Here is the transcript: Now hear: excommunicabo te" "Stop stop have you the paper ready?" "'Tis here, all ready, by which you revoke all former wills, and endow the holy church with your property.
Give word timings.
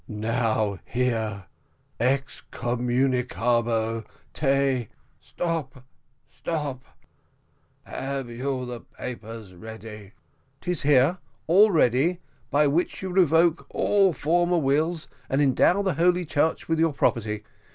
Now 0.07 0.79
hear: 0.83 1.45
excommunicabo 1.99 4.03
te" 4.33 4.89
"Stop 5.21 5.85
stop 6.27 6.83
have 7.83 8.27
you 8.27 8.65
the 8.65 8.79
paper 8.79 9.45
ready?" 9.55 10.13
"'Tis 10.59 10.81
here, 10.81 11.19
all 11.45 11.69
ready, 11.69 12.19
by 12.49 12.65
which 12.65 13.03
you 13.03 13.11
revoke 13.11 13.67
all 13.69 14.11
former 14.11 14.57
wills, 14.57 15.07
and 15.29 15.39
endow 15.39 15.83
the 15.83 15.93
holy 15.93 16.25
church 16.25 16.67
with 16.67 16.79
your 16.79 16.93
property. 16.93 17.43